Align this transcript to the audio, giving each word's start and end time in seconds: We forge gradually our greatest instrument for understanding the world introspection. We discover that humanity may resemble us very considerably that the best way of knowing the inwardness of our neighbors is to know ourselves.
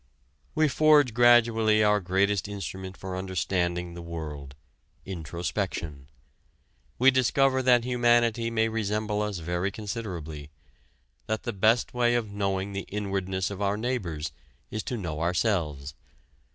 We 0.55 0.67
forge 0.67 1.13
gradually 1.13 1.83
our 1.83 1.99
greatest 1.99 2.47
instrument 2.47 2.97
for 2.97 3.15
understanding 3.15 3.93
the 3.93 4.01
world 4.01 4.55
introspection. 5.05 6.07
We 6.97 7.11
discover 7.11 7.61
that 7.61 7.83
humanity 7.83 8.49
may 8.49 8.67
resemble 8.67 9.21
us 9.21 9.37
very 9.37 9.69
considerably 9.69 10.49
that 11.27 11.43
the 11.43 11.53
best 11.53 11.93
way 11.93 12.15
of 12.15 12.31
knowing 12.31 12.73
the 12.73 12.87
inwardness 12.87 13.51
of 13.51 13.61
our 13.61 13.77
neighbors 13.77 14.31
is 14.71 14.81
to 14.85 14.97
know 14.97 15.21
ourselves. 15.21 15.93